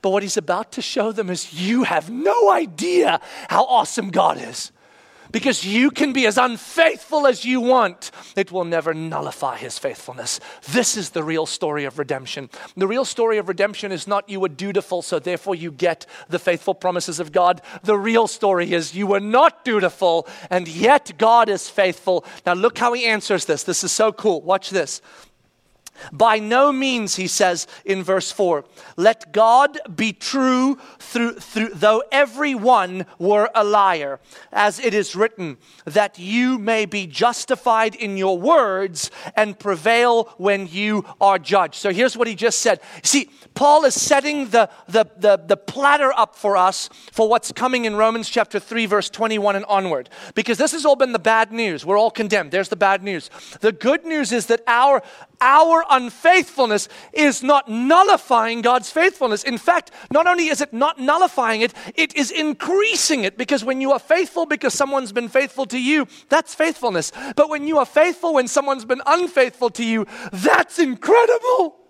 [0.00, 4.38] But what He's about to show them is you have no idea how awesome God
[4.38, 4.72] is
[5.34, 8.12] because you can be as unfaithful as you want.
[8.36, 10.38] It will never nullify his faithfulness.
[10.70, 12.48] This is the real story of redemption.
[12.76, 16.38] The real story of redemption is not you were dutiful, so therefore you get the
[16.38, 17.62] faithful promises of God.
[17.82, 22.24] The real story is you were not dutiful, and yet God is faithful.
[22.46, 23.64] Now look how he answers this.
[23.64, 24.40] This is so cool.
[24.40, 25.02] Watch this.
[26.12, 28.64] By no means, he says in verse 4,
[28.96, 34.20] let God be true through, through, though every one were a liar,
[34.52, 40.66] as it is written, that you may be justified in your words and prevail when
[40.66, 41.76] you are judged.
[41.76, 42.80] So here's what he just said.
[43.02, 47.84] See, Paul is setting the, the, the, the platter up for us for what's coming
[47.84, 50.10] in Romans chapter 3, verse 21 and onward.
[50.34, 51.84] Because this has all been the bad news.
[51.84, 52.50] We're all condemned.
[52.50, 53.30] There's the bad news.
[53.60, 55.02] The good news is that our,
[55.40, 59.42] our unfaithfulness is not nullifying God's faithfulness.
[59.42, 63.80] In fact, not only is it not nullifying it, it is increasing it because when
[63.80, 67.12] you are faithful because someone's been faithful to you, that's faithfulness.
[67.36, 71.83] But when you are faithful when someone's been unfaithful to you, that's incredible.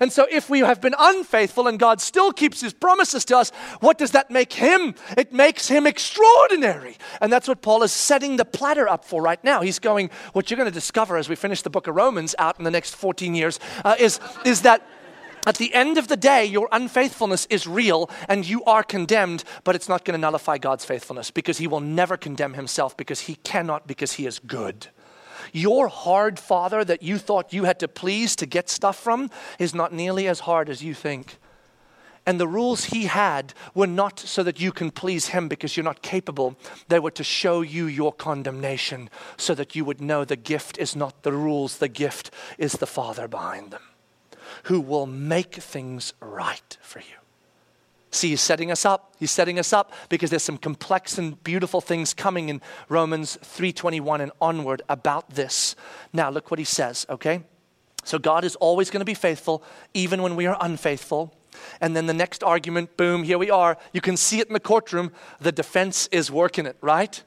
[0.00, 3.50] And so, if we have been unfaithful and God still keeps his promises to us,
[3.80, 4.94] what does that make him?
[5.16, 6.96] It makes him extraordinary.
[7.20, 9.62] And that's what Paul is setting the platter up for right now.
[9.62, 12.58] He's going, what you're going to discover as we finish the book of Romans out
[12.58, 14.86] in the next 14 years uh, is, is that.
[15.46, 19.74] At the end of the day, your unfaithfulness is real and you are condemned, but
[19.74, 23.34] it's not going to nullify God's faithfulness because He will never condemn Himself because He
[23.34, 24.88] cannot, because He is good.
[25.52, 29.74] Your hard father that you thought you had to please to get stuff from is
[29.74, 31.38] not nearly as hard as you think.
[32.26, 35.84] And the rules he had were not so that you can please him because you're
[35.84, 36.56] not capable.
[36.88, 40.96] They were to show you your condemnation so that you would know the gift is
[40.96, 43.82] not the rules, the gift is the Father behind them
[44.64, 47.23] who will make things right for you.
[48.14, 49.12] See, he's setting us up.
[49.18, 54.20] He's setting us up because there's some complex and beautiful things coming in Romans 3:21
[54.20, 55.74] and onward about this.
[56.12, 57.42] Now, look what he says, okay?
[58.04, 61.34] So God is always going to be faithful even when we are unfaithful.
[61.80, 63.76] And then the next argument, boom, here we are.
[63.92, 65.10] You can see it in the courtroom.
[65.40, 67.20] The defense is working it, right?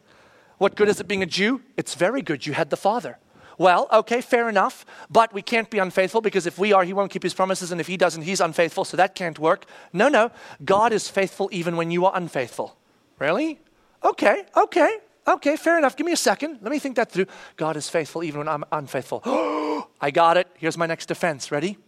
[0.57, 1.63] What good is it being a Jew?
[1.75, 2.45] It's very good.
[2.45, 3.17] You had the Father.
[3.57, 7.11] Well, okay, fair enough, but we can't be unfaithful because if we are, he won't
[7.11, 9.65] keep his promises, and if he doesn't, he's unfaithful, so that can't work.
[9.93, 10.31] No, no,
[10.63, 12.77] God is faithful even when you are unfaithful.
[13.17, 13.59] Really?
[14.03, 15.95] Okay, okay, okay, fair enough.
[15.95, 16.59] Give me a second.
[16.61, 17.25] Let me think that through.
[17.55, 19.21] God is faithful even when I'm unfaithful.
[19.99, 20.47] I got it.
[20.57, 21.51] Here's my next defense.
[21.51, 21.79] Ready?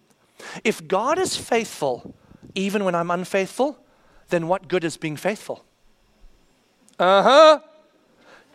[0.64, 2.16] If God is faithful
[2.56, 3.78] even when I'm unfaithful,
[4.30, 5.64] then what good is being faithful?
[6.98, 7.60] Uh huh.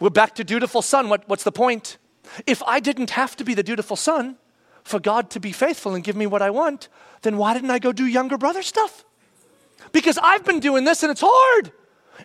[0.00, 1.08] We're back to dutiful son.
[1.08, 1.98] What, what's the point?
[2.46, 4.36] If I didn't have to be the dutiful son
[4.82, 6.88] for God to be faithful and give me what I want,
[7.22, 9.04] then why didn't I go do younger brother stuff?
[9.92, 11.72] Because I've been doing this and it's hard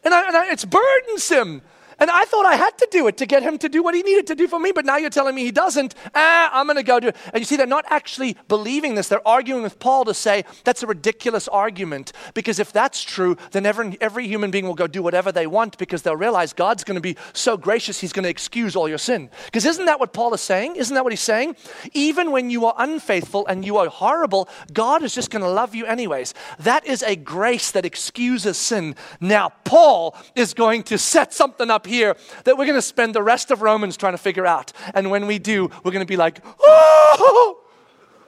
[0.03, 1.61] and, I, and I, it's burdensome
[1.99, 4.01] and I thought I had to do it to get him to do what he
[4.01, 5.95] needed to do for me, but now you're telling me he doesn't.
[6.15, 7.15] Ah, I'm going to go do it.
[7.33, 9.07] And you see, they're not actually believing this.
[9.07, 13.65] They're arguing with Paul to say that's a ridiculous argument because if that's true, then
[13.65, 16.95] every, every human being will go do whatever they want because they'll realize God's going
[16.95, 19.29] to be so gracious, he's going to excuse all your sin.
[19.45, 20.75] Because isn't that what Paul is saying?
[20.75, 21.55] Isn't that what he's saying?
[21.93, 25.75] Even when you are unfaithful and you are horrible, God is just going to love
[25.75, 26.33] you anyways.
[26.59, 28.95] That is a grace that excuses sin.
[29.19, 33.23] Now, Paul is going to set something up here that we're going to spend the
[33.23, 34.71] rest of Romans trying to figure out.
[34.93, 37.61] And when we do, we're going to be like, oh!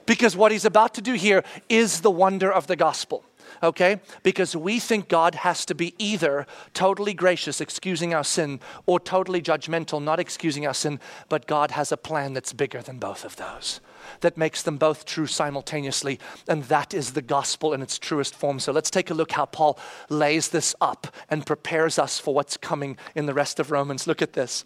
[0.06, 3.24] Because what he's about to do here is the wonder of the gospel
[3.64, 4.00] okay?
[4.24, 9.42] Because we think God has to be either totally gracious, excusing our sin, or totally
[9.42, 13.36] judgmental, not excusing our sin, but God has a plan that's bigger than both of
[13.36, 13.82] those
[14.20, 16.20] that makes them both true simultaneously.
[16.48, 18.60] And that is the gospel in its truest form.
[18.60, 22.58] So let's take a look how Paul lays this up and prepares us for what's
[22.58, 24.08] coming in the rest of Romans.
[24.08, 24.66] Look at this.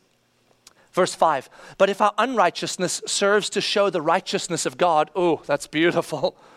[0.96, 5.68] Verse 5 But if our unrighteousness serves to show the righteousness of God, oh, that's
[5.68, 6.36] beautiful.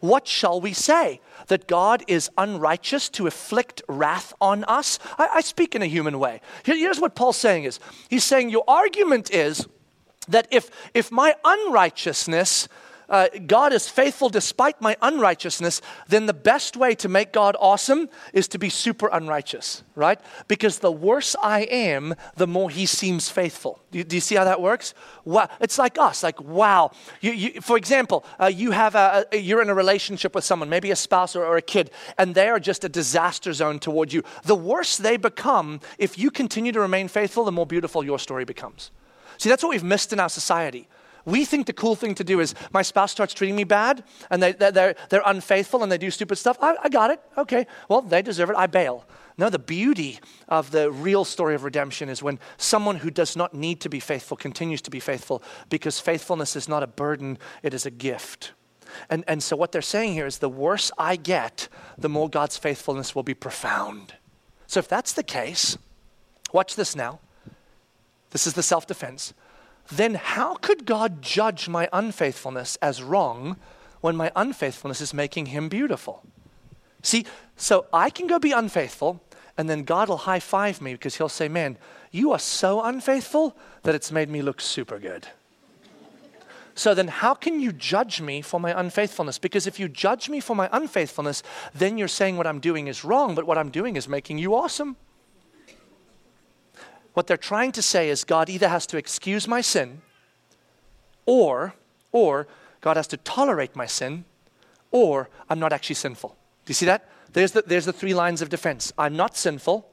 [0.00, 1.20] What shall we say?
[1.48, 4.98] That God is unrighteous to afflict wrath on us?
[5.18, 6.40] I, I speak in a human way.
[6.64, 9.66] Here, here's what Paul's saying is He's saying, Your argument is
[10.28, 12.68] that if, if my unrighteousness,
[13.08, 18.10] uh, God is faithful despite my unrighteousness, then the best way to make God awesome
[18.34, 20.20] is to be super unrighteous, right?
[20.46, 23.80] Because the worse I am, the more He seems faithful.
[23.90, 24.92] Do you, do you see how that works?
[25.24, 26.22] Wow, it's like us.
[26.22, 26.90] Like wow.
[27.22, 30.68] You, you, for example, uh, you have a, a, you're in a relationship with someone,
[30.68, 34.12] maybe a spouse or, or a kid, and they are just a disaster zone toward
[34.12, 34.22] you.
[34.44, 38.44] The worse they become, if you continue to remain faithful, the more beautiful your story
[38.44, 38.90] becomes.
[39.38, 40.88] See, that's what we've missed in our society.
[41.24, 44.42] We think the cool thing to do is my spouse starts treating me bad and
[44.42, 46.56] they, they're, they're unfaithful and they do stupid stuff.
[46.60, 47.20] I, I got it.
[47.36, 47.66] Okay.
[47.88, 48.56] Well, they deserve it.
[48.56, 49.04] I bail.
[49.36, 53.54] No, the beauty of the real story of redemption is when someone who does not
[53.54, 57.72] need to be faithful continues to be faithful because faithfulness is not a burden, it
[57.72, 58.52] is a gift.
[59.08, 62.56] And, and so, what they're saying here is the worse I get, the more God's
[62.56, 64.14] faithfulness will be profound.
[64.66, 65.78] So, if that's the case,
[66.52, 67.20] watch this now.
[68.30, 69.34] This is the self defense.
[69.90, 73.56] Then how could God judge my unfaithfulness as wrong
[74.00, 76.22] when my unfaithfulness is making him beautiful?
[77.02, 77.24] See,
[77.56, 79.22] so I can go be unfaithful,
[79.56, 81.78] and then God will high five me because he'll say, Man,
[82.10, 85.28] you are so unfaithful that it's made me look super good.
[86.74, 89.38] So then, how can you judge me for my unfaithfulness?
[89.38, 91.42] Because if you judge me for my unfaithfulness,
[91.74, 94.54] then you're saying what I'm doing is wrong, but what I'm doing is making you
[94.54, 94.96] awesome.
[97.18, 100.02] What they're trying to say is God either has to excuse my sin
[101.26, 101.74] or
[102.12, 102.46] or
[102.80, 104.24] God has to tolerate my sin
[104.92, 106.28] or I'm not actually sinful.
[106.28, 107.08] Do you see that?
[107.32, 108.92] There's the, there's the three lines of defense.
[108.96, 109.90] I'm not sinful.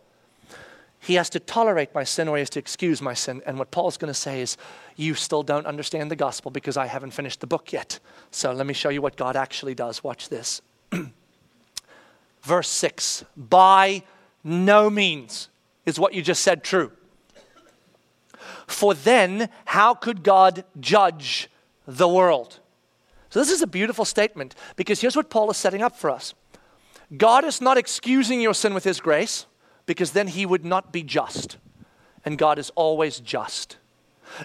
[0.99, 3.41] He has to tolerate my sin or he has to excuse my sin.
[3.47, 4.55] And what Paul's going to say is,
[4.95, 7.97] You still don't understand the gospel because I haven't finished the book yet.
[8.29, 10.03] So let me show you what God actually does.
[10.03, 10.61] Watch this.
[12.43, 14.03] Verse 6 By
[14.43, 15.49] no means
[15.87, 16.91] is what you just said true.
[18.67, 21.49] For then, how could God judge
[21.87, 22.59] the world?
[23.29, 26.33] So, this is a beautiful statement because here's what Paul is setting up for us
[27.17, 29.45] God is not excusing your sin with his grace
[29.85, 31.57] because then he would not be just.
[32.23, 33.77] And God is always just.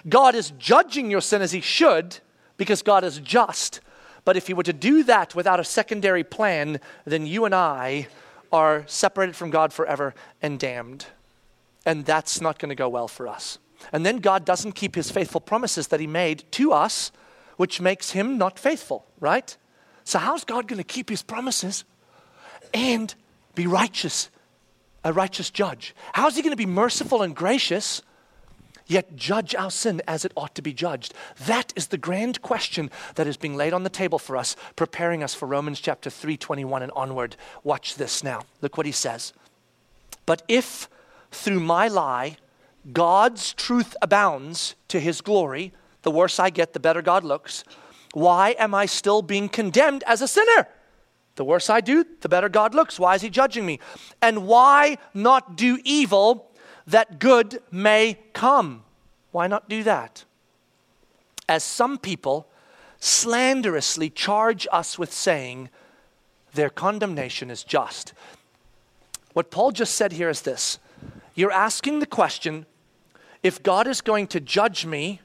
[0.07, 2.19] God is judging your sin as He should
[2.57, 3.79] because God is just.
[4.23, 8.07] But if He were to do that without a secondary plan, then you and I
[8.51, 11.05] are separated from God forever and damned.
[11.85, 13.57] And that's not going to go well for us.
[13.91, 17.11] And then God doesn't keep His faithful promises that He made to us,
[17.57, 19.55] which makes Him not faithful, right?
[20.03, 21.83] So, how's God going to keep His promises
[22.73, 23.13] and
[23.55, 24.29] be righteous,
[25.03, 25.95] a righteous judge?
[26.13, 28.01] How's He going to be merciful and gracious?
[28.91, 31.13] yet judge our sin as it ought to be judged?
[31.45, 35.23] That is the grand question that is being laid on the table for us, preparing
[35.23, 37.35] us for Romans chapter 3, 21 and onward.
[37.63, 38.41] Watch this now.
[38.61, 39.33] Look what he says.
[40.25, 40.89] But if
[41.31, 42.37] through my lie
[42.91, 47.63] God's truth abounds to his glory, the worse I get, the better God looks,
[48.13, 50.67] why am I still being condemned as a sinner?
[51.35, 52.99] The worse I do, the better God looks.
[52.99, 53.79] Why is he judging me?
[54.21, 56.51] And why not do evil
[56.87, 58.83] that good may come.
[59.31, 60.25] Why not do that?
[61.47, 62.47] As some people
[62.99, 65.69] slanderously charge us with saying
[66.53, 68.13] their condemnation is just.
[69.33, 70.79] What Paul just said here is this
[71.33, 72.65] You're asking the question
[73.43, 75.21] if God is going to judge me,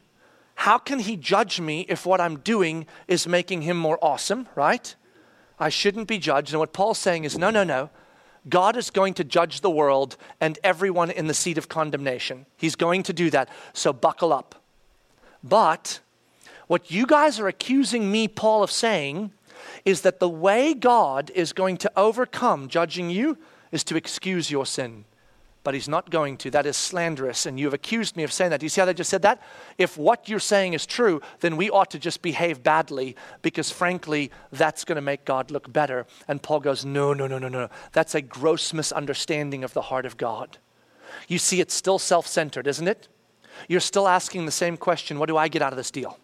[0.57, 4.95] how can he judge me if what I'm doing is making him more awesome, right?
[5.59, 6.53] I shouldn't be judged.
[6.53, 7.91] And what Paul's saying is no, no, no.
[8.49, 12.47] God is going to judge the world and everyone in the seat of condemnation.
[12.57, 13.49] He's going to do that.
[13.73, 14.55] So buckle up.
[15.43, 16.01] But
[16.69, 19.33] what you guys are accusing me, Paul, of saying
[19.85, 23.37] is that the way God is going to overcome judging you
[23.73, 25.05] is to excuse your sin
[25.67, 26.49] but he's not going to.
[26.53, 28.61] That is slanderous, and you have accused me of saying that.
[28.61, 29.43] Do you see how they just said that?
[29.79, 34.31] If what you're saying is true, then we ought to just behave badly because, frankly,
[34.53, 36.07] that's going to make God look better.
[36.29, 37.69] And Paul goes, No, no, no, no, no.
[37.91, 40.59] That's a gross misunderstanding of the heart of God.
[41.27, 43.09] You see, it's still self centered, isn't it?
[43.67, 46.17] You're still asking the same question what do I get out of this deal?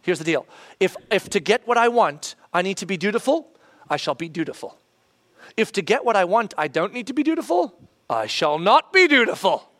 [0.00, 0.46] Here's the deal
[0.80, 3.50] if, if to get what I want, I need to be dutiful,
[3.90, 4.78] I shall be dutiful.
[5.58, 7.78] If to get what I want, I don't need to be dutiful,
[8.10, 9.70] I shall not be dutiful.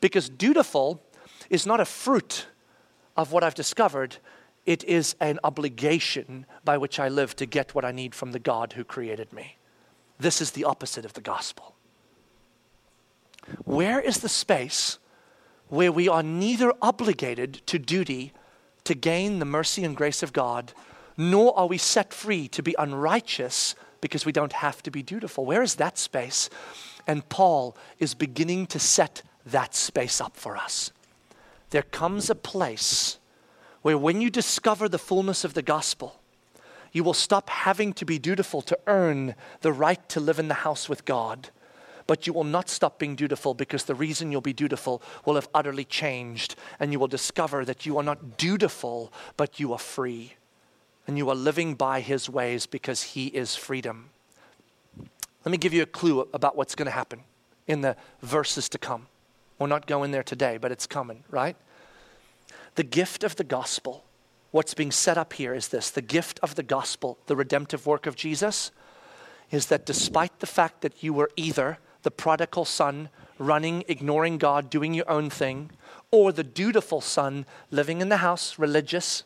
[0.00, 1.00] Because dutiful
[1.48, 2.46] is not a fruit
[3.16, 4.16] of what I've discovered,
[4.66, 8.38] it is an obligation by which I live to get what I need from the
[8.38, 9.56] God who created me.
[10.18, 11.74] This is the opposite of the gospel.
[13.64, 14.98] Where is the space
[15.68, 18.32] where we are neither obligated to duty
[18.84, 20.72] to gain the mercy and grace of God,
[21.16, 25.44] nor are we set free to be unrighteous because we don't have to be dutiful?
[25.44, 26.50] Where is that space?
[27.06, 30.92] And Paul is beginning to set that space up for us.
[31.70, 33.18] There comes a place
[33.82, 36.20] where when you discover the fullness of the gospel,
[36.92, 40.54] you will stop having to be dutiful to earn the right to live in the
[40.54, 41.48] house with God.
[42.06, 45.48] But you will not stop being dutiful because the reason you'll be dutiful will have
[45.54, 46.56] utterly changed.
[46.78, 50.34] And you will discover that you are not dutiful, but you are free.
[51.06, 54.10] And you are living by his ways because he is freedom.
[55.44, 57.20] Let me give you a clue about what's going to happen
[57.66, 59.06] in the verses to come.
[59.58, 61.56] We're not going there today, but it's coming, right?
[62.74, 64.04] The gift of the gospel,
[64.50, 68.06] what's being set up here is this the gift of the gospel, the redemptive work
[68.06, 68.70] of Jesus,
[69.50, 74.70] is that despite the fact that you were either the prodigal son running, ignoring God,
[74.70, 75.70] doing your own thing,
[76.10, 79.24] or the dutiful son living in the house, religious,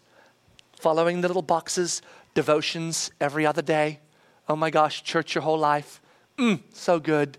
[0.79, 2.02] following the little boxes,
[2.35, 4.00] devotions every other day.
[4.48, 6.00] Oh my gosh, church your whole life.
[6.38, 7.38] Mm, so good.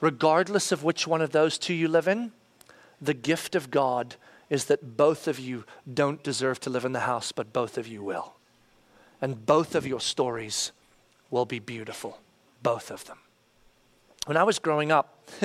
[0.00, 2.32] Regardless of which one of those two you live in,
[3.00, 4.16] the gift of God
[4.50, 7.86] is that both of you don't deserve to live in the house, but both of
[7.86, 8.34] you will.
[9.20, 10.72] And both of your stories
[11.30, 12.20] will be beautiful.
[12.62, 13.18] Both of them.
[14.26, 15.28] When I was growing up,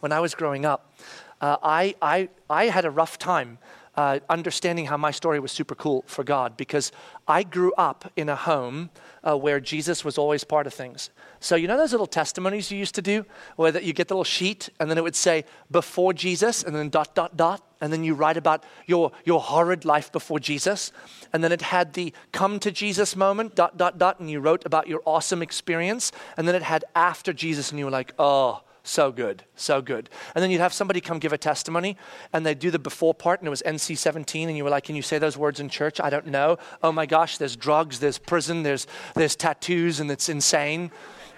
[0.00, 0.92] when I was growing up,
[1.40, 3.58] uh, I, I, I had a rough time
[3.94, 6.92] uh, understanding how my story was super cool for God because
[7.28, 8.90] I grew up in a home
[9.22, 11.10] uh, where Jesus was always part of things.
[11.40, 13.26] So, you know those little testimonies you used to do
[13.56, 16.74] where that you get the little sheet and then it would say before Jesus and
[16.74, 20.92] then dot, dot, dot, and then you write about your, your horrid life before Jesus.
[21.32, 24.64] And then it had the come to Jesus moment, dot, dot, dot, and you wrote
[24.64, 26.12] about your awesome experience.
[26.36, 30.10] And then it had after Jesus, and you were like, oh, so good, so good.
[30.34, 31.96] And then you'd have somebody come give a testimony,
[32.32, 34.84] and they'd do the before part, and it was NC 17, and you were like,
[34.84, 36.00] Can you say those words in church?
[36.00, 36.58] I don't know.
[36.82, 40.90] Oh my gosh, there's drugs, there's prison, there's, there's tattoos, and it's insane.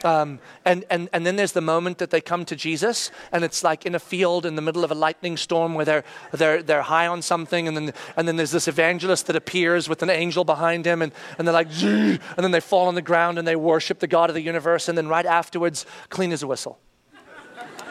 [0.04, 3.64] Um, and, and, and then there's the moment that they come to Jesus, and it's
[3.64, 6.82] like in a field in the middle of a lightning storm where they're, they're, they're
[6.82, 10.44] high on something, and then, and then there's this evangelist that appears with an angel
[10.44, 13.56] behind him, and, and they're like, and then they fall on the ground and they
[13.56, 16.78] worship the God of the universe, and then right afterwards, clean as a whistle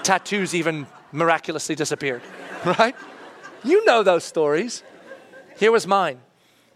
[0.04, 2.22] tattoos even miraculously disappeared,
[2.66, 2.96] right?
[3.64, 4.84] You know those stories.
[5.58, 6.20] Here was mine.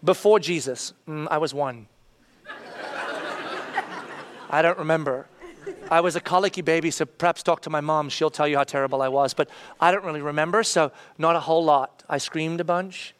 [0.02, 1.88] Before Jesus, mm, I was one.
[4.50, 5.26] I don't remember.
[5.90, 8.08] I was a colicky baby, so perhaps talk to my mom.
[8.08, 9.34] She'll tell you how terrible I was.
[9.34, 9.50] But
[9.80, 12.02] I don't really remember, so not a whole lot.
[12.08, 13.14] I screamed a bunch.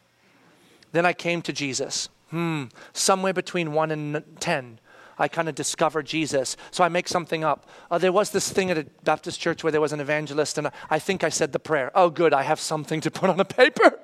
[0.91, 2.09] Then I came to Jesus.
[2.29, 4.79] Hmm, somewhere between one and 10.
[5.19, 6.57] I kind of discovered Jesus.
[6.71, 7.69] So I make something up.
[7.91, 10.71] Uh, there was this thing at a Baptist church where there was an evangelist, and
[10.89, 11.91] I think I said the prayer.
[11.93, 13.99] Oh, good, I have something to put on a paper.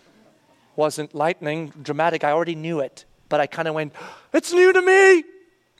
[0.76, 2.22] Wasn't lightning, dramatic.
[2.22, 3.04] I already knew it.
[3.28, 3.92] But I kind of went,
[4.32, 5.24] it's new to me.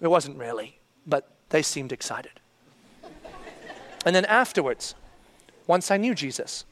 [0.00, 2.40] It wasn't really, but they seemed excited.
[4.04, 4.94] and then afterwards,
[5.66, 6.64] once I knew Jesus,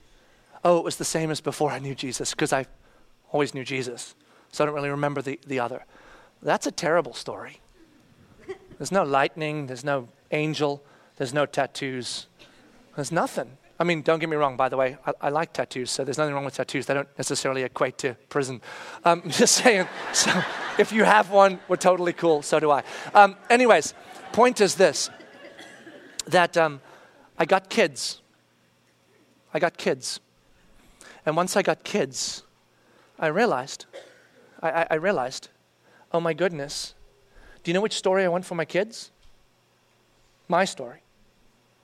[0.64, 2.66] oh, it was the same as before I knew Jesus because I
[3.30, 4.14] always knew Jesus.
[4.52, 5.84] So I don't really remember the, the other.
[6.42, 7.60] That's a terrible story.
[8.78, 10.82] There's no lightning, there's no angel,
[11.16, 12.26] there's no tattoos,
[12.96, 13.56] there's nothing.
[13.78, 16.18] I mean, don't get me wrong, by the way, I, I like tattoos, so there's
[16.18, 16.86] nothing wrong with tattoos.
[16.86, 18.60] They don't necessarily equate to prison.
[19.04, 19.88] I'm um, just saying.
[20.12, 20.30] So
[20.78, 22.42] if you have one, we're totally cool.
[22.42, 22.84] So do I.
[23.14, 23.94] Um, anyways,
[24.32, 25.10] point is this
[26.26, 26.80] that um,
[27.38, 28.20] I got kids.
[29.52, 30.20] I got kids.
[31.26, 32.42] And once I got kids,
[33.18, 33.86] I realized,
[34.62, 35.48] I, I, I realized,
[36.12, 36.93] oh my goodness,
[37.64, 39.10] do you know which story I want for my kids?
[40.48, 41.02] My story.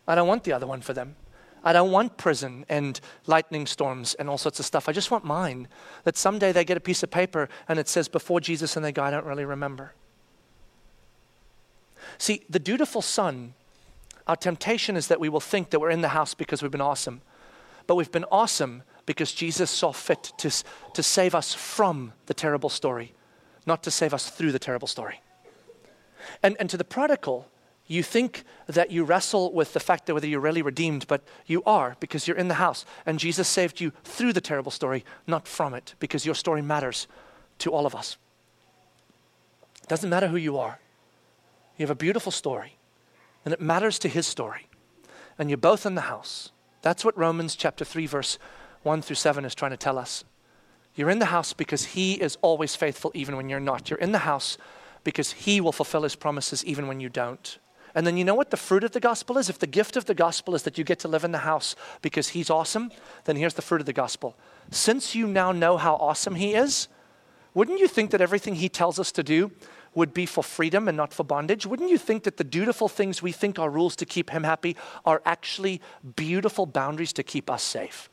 [0.07, 1.17] I don't want the other one for them.
[1.65, 4.89] I don't want prison and lightning storms and all sorts of stuff.
[4.89, 5.69] I just want mine.
[6.05, 8.93] That someday they get a piece of paper and it says before Jesus and they
[8.93, 9.93] go, I don't really remember.
[12.19, 13.55] See, the dutiful son,
[14.27, 16.81] our temptation is that we will think that we're in the house because we've been
[16.81, 17.23] awesome.
[17.87, 20.51] But we've been awesome because Jesus saw fit to,
[20.95, 23.15] to save us from the terrible story,
[23.67, 25.21] not to save us through the terrible story.
[26.43, 27.49] And, and to the prodigal,
[27.87, 31.61] you think that you wrestle with the fact that whether you're really redeemed, but you
[31.65, 32.85] are because you're in the house.
[33.05, 37.09] And Jesus saved you through the terrible story, not from it, because your story matters
[37.59, 38.17] to all of us.
[39.83, 40.79] It doesn't matter who you are,
[41.79, 42.77] you have a beautiful story,
[43.45, 44.69] and it matters to his story.
[45.37, 46.53] And you're both in the house.
[46.83, 48.39] That's what Romans chapter 3, verse
[48.85, 50.25] 1 through 7 is trying to tell us.
[50.95, 53.91] You're in the house because he is always faithful, even when you're not.
[53.91, 54.59] You're in the house
[55.05, 57.59] because He will fulfill His promises even when you don't.
[57.95, 59.49] And then you know what the fruit of the gospel is?
[59.49, 61.75] If the gift of the gospel is that you get to live in the house
[62.03, 62.91] because He's awesome,
[63.25, 64.37] then here's the fruit of the gospel.
[64.71, 66.89] Since you now know how awesome He is,
[67.53, 69.51] wouldn't you think that everything He tells us to do
[69.93, 71.67] would be for freedom and not for bondage?
[71.67, 74.77] Wouldn't you think that the dutiful things we think are rules to keep Him happy
[75.05, 75.81] are actually
[76.15, 78.09] beautiful boundaries to keep us safe?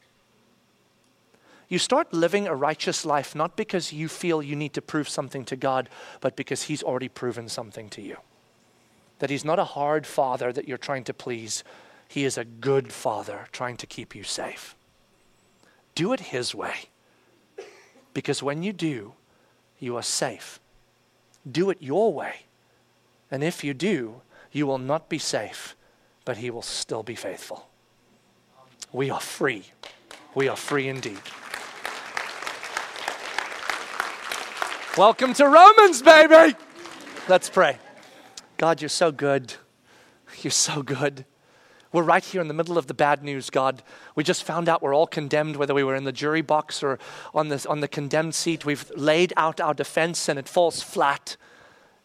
[1.69, 5.43] You start living a righteous life not because you feel you need to prove something
[5.45, 5.89] to God,
[6.21, 8.17] but because He's already proven something to you.
[9.19, 11.63] That He's not a hard father that you're trying to please,
[12.07, 14.75] He is a good father trying to keep you safe.
[15.93, 16.85] Do it His way.
[18.13, 19.13] Because when you do,
[19.77, 20.59] you are safe.
[21.49, 22.45] Do it your way.
[23.29, 24.21] And if you do,
[24.53, 25.75] you will not be safe,
[26.23, 27.67] but He will still be faithful.
[28.93, 29.65] We are free.
[30.33, 31.19] We are free indeed.
[34.97, 36.57] Welcome to Romans, baby.
[37.29, 37.77] Let's pray.
[38.57, 39.53] God, you're so good.
[40.41, 41.23] You're so good.
[41.93, 43.83] We're right here in the middle of the bad news, God.
[44.15, 46.97] We just found out we're all condemned, whether we were in the jury box or
[47.35, 48.65] on, the on the condemned seat.
[48.65, 51.37] We've laid out our defense and it falls flat.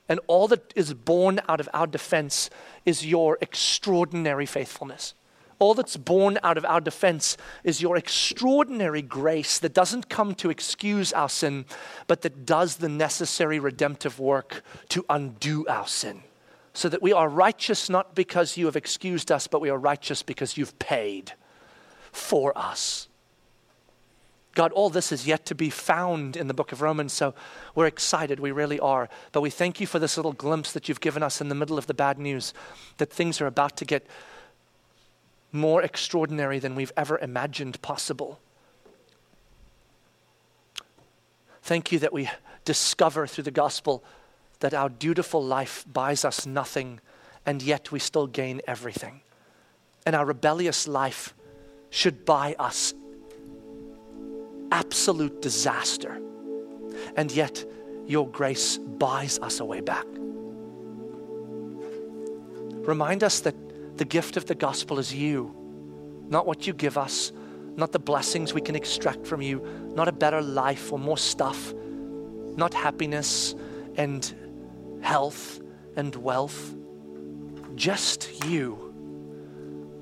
[0.06, 2.50] And all that is born out of our defense
[2.84, 5.14] is your extraordinary faithfulness.
[5.62, 10.50] All that's born out of our defense is your extraordinary grace that doesn't come to
[10.50, 11.66] excuse our sin,
[12.08, 16.24] but that does the necessary redemptive work to undo our sin.
[16.72, 20.24] So that we are righteous not because you have excused us, but we are righteous
[20.24, 21.34] because you've paid
[22.10, 23.06] for us.
[24.56, 27.34] God, all this is yet to be found in the book of Romans, so
[27.76, 28.40] we're excited.
[28.40, 29.08] We really are.
[29.30, 31.78] But we thank you for this little glimpse that you've given us in the middle
[31.78, 32.52] of the bad news
[32.96, 34.04] that things are about to get
[35.52, 38.40] more extraordinary than we've ever imagined possible.
[41.62, 42.28] Thank you that we
[42.64, 44.02] discover through the gospel
[44.60, 47.00] that our dutiful life buys us nothing,
[47.44, 49.20] and yet we still gain everything.
[50.06, 51.34] And our rebellious life
[51.90, 52.94] should buy us
[54.70, 56.20] absolute disaster,
[57.16, 57.64] and yet
[58.06, 60.06] your grace buys us a way back.
[62.86, 63.54] Remind us that
[63.96, 65.54] the gift of the gospel is you,
[66.28, 67.32] not what you give us,
[67.76, 69.64] not the blessings we can extract from you,
[69.94, 71.72] not a better life or more stuff,
[72.56, 73.54] not happiness
[73.96, 74.34] and
[75.00, 75.60] health
[75.96, 76.74] and wealth.
[77.74, 78.88] Just you.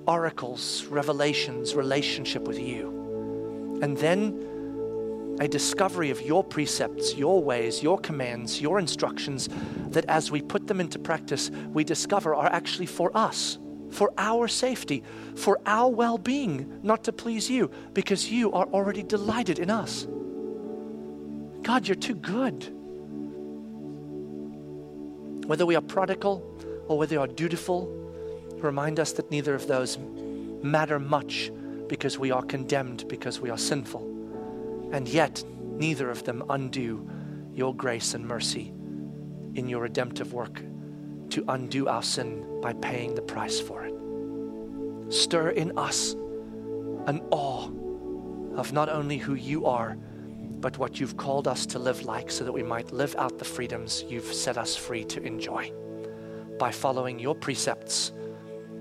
[0.07, 3.79] Oracles, revelations, relationship with you.
[3.83, 9.49] And then a discovery of your precepts, your ways, your commands, your instructions
[9.89, 13.59] that as we put them into practice, we discover are actually for us,
[13.91, 15.03] for our safety,
[15.35, 20.07] for our well being, not to please you, because you are already delighted in us.
[21.63, 22.73] God, you're too good.
[25.47, 26.45] Whether we are prodigal
[26.89, 27.87] or whether we are dutiful,
[28.57, 29.99] remind us that neither of those
[30.63, 31.51] matter much
[31.89, 34.07] because we are condemned, because we are sinful.
[34.93, 35.43] And yet,
[35.77, 37.09] neither of them undo
[37.53, 38.73] your grace and mercy
[39.55, 40.63] in your redemptive work
[41.31, 43.95] to undo our sin by paying the price for it.
[45.13, 46.15] Stir in us
[47.07, 47.69] an awe
[48.55, 49.97] of not only who you are,
[50.61, 53.45] but what you've called us to live like so that we might live out the
[53.45, 55.73] freedoms you've set us free to enjoy
[56.59, 58.13] by following your precepts,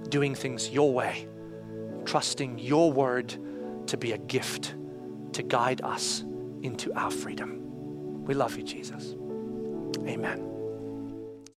[0.10, 1.28] doing things your way,
[2.06, 3.34] trusting your word
[3.88, 4.76] to be a gift
[5.34, 6.26] to guide us
[6.62, 8.26] into our freedom.
[8.26, 9.16] We love you, Jesus.
[10.06, 10.49] Amen.